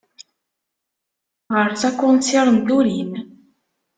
[1.53, 3.11] Ɣer-s akunsir n turin.